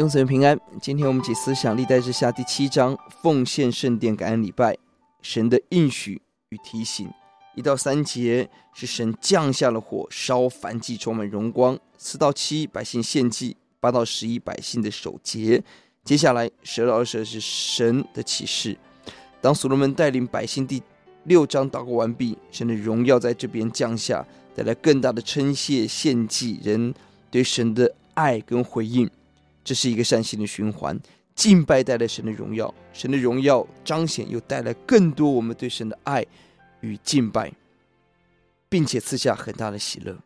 [0.00, 4.74] 弟兄姊妹平安，今天我们解思想历代志下第七章奉献圣殿感恩礼拜，
[5.20, 7.06] 神的应许与提醒。
[7.54, 11.78] 一到三节是神降下了火烧燔祭，充满荣光。
[11.98, 15.62] 四到七百姓献祭，八到十一百姓的守节。
[16.02, 18.74] 接下来十到二十是神的启示。
[19.42, 20.82] 当所罗门带领百姓第
[21.24, 26.94] 六章祷告完毕，神的荣耀在这边降下，带来更大的称谢献祭，人
[27.30, 29.06] 对神的爱跟回应。
[29.62, 30.98] 这是一个善性的循环，
[31.34, 36.26] 敬拜带来神的荣耀，神的荣耀彰显又带来更多我们对神的爱
[36.80, 37.52] 与敬拜，
[38.68, 40.16] 并且赐下很大的喜乐。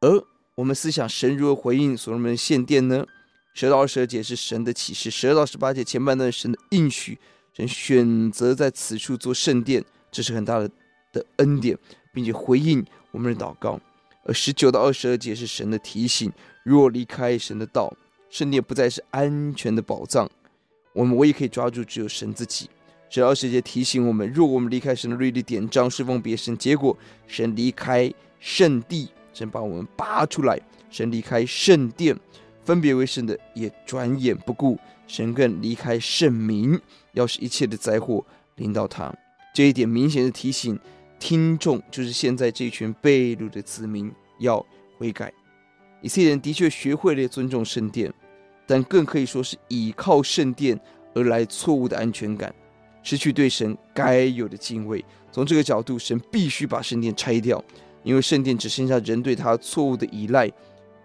[0.00, 3.06] 而我们思想神如何回应所罗门的献殿呢？
[3.54, 7.18] 十二到二十二节是神的启示，十二到十八节前半段神的应许，
[7.52, 10.70] 神选择在此处做圣殿，这是很大的
[11.12, 11.76] 的恩典，
[12.12, 13.80] 并且回应我们的祷告。
[14.24, 16.30] 而十九到二十二节是神的提醒，
[16.62, 17.92] 若离开神的道。
[18.30, 20.28] 圣殿不再是安全的宝藏，
[20.92, 22.68] 我们唯一可以抓住只有神自己。
[23.10, 30.58] 十二节提醒我们：若我们离开神的律例典章，侍奉别神，结果神离开圣地，神把我们拔出来；
[30.90, 32.14] 神离开圣殿，
[32.64, 36.78] 分别为圣的也转眼不顾；神更离开圣民，
[37.12, 38.22] 要使一切的灾祸
[38.56, 39.10] 临到他。
[39.54, 40.78] 这一点明显的提醒
[41.18, 44.64] 听众，就是现在这群被掳的子民要
[44.98, 45.32] 悔改。
[46.00, 48.12] 以色列人的确学会了尊重圣殿，
[48.66, 50.78] 但更可以说是倚靠圣殿
[51.14, 52.54] 而来错误的安全感，
[53.02, 55.04] 失去对神该有的敬畏。
[55.32, 57.62] 从这个角度，神必须把圣殿拆掉，
[58.02, 60.48] 因为圣殿只剩下人对他错误的依赖。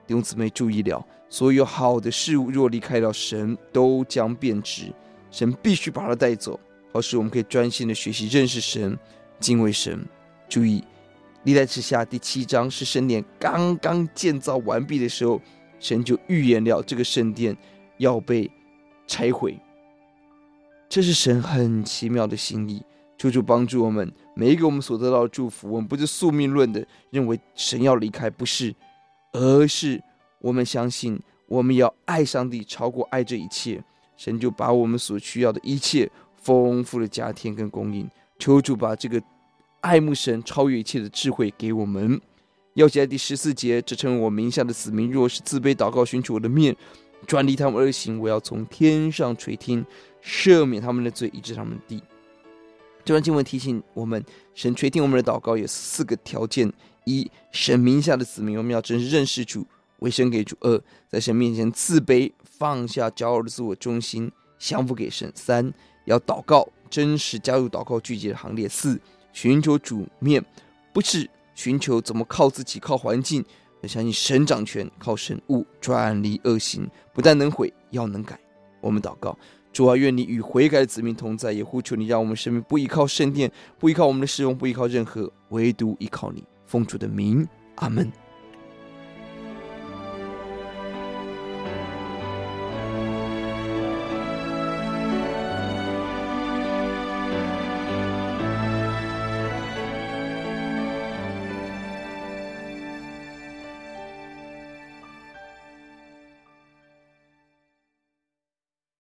[0.06, 4.94] 弟兄姊妹注意了，所有好的事物若离开了神，都将变质。
[5.32, 6.60] 神必须把它带走，
[6.92, 8.98] 好使我们可以专心的学习认识神、
[9.40, 10.06] 敬畏神。
[10.48, 10.84] 注意。
[11.44, 15.42] 历代之下第七章是圣殿刚刚建造完毕的时候，
[15.78, 17.56] 神就预言了这个圣殿
[17.98, 18.50] 要被
[19.06, 19.60] 拆毁。
[20.88, 22.82] 这是神很奇妙的心意，
[23.18, 28.74] 求主帮助我们每一个我们所得到的祝福，我们不是宿命论的认为神要离开，不是，
[29.34, 30.02] 而是
[30.40, 33.84] 我们相信我们要爱上帝超过爱这一切，
[34.16, 38.10] 神就把我们所需要的一切丰富的加添跟供应。
[38.40, 39.22] 求主把这个。
[39.84, 42.20] 爱慕神超越一切的智慧给我们，
[42.76, 46.74] 要写在第十四节，这成为我名下的子民，若是自卑祷告，寻求我的面，
[47.28, 49.86] 转离他们恶行，我要从天上垂听，
[50.24, 52.02] 赦免他们的罪，医治他们的地。
[53.04, 54.24] 这段经文提醒我们，
[54.56, 56.72] 神垂听我们的祷告有四个条件：
[57.04, 59.68] 一，神名下的子民，我们要真实认识主，
[60.00, 65.74] 为神给主；二，在神面前自卑，放下骄傲的自我中心，降服给神；三，
[66.06, 68.98] 要祷告，真实加入祷告聚集的行列；四。
[69.34, 70.42] 寻求主面，
[70.94, 73.44] 不是寻求怎么靠自己、靠环境，
[73.82, 78.40] 要相信神掌权，靠神物转离恶行，不但能毁，要能改。
[78.80, 79.38] 我们祷告，
[79.74, 86.44] 主啊，愿你与悔改的子民同在，也呼求你，让我们生命不依靠圣殿，不依靠我们的侍奉，不依靠任何，唯独依靠你。
[86.66, 88.23] 奉主的名，阿门。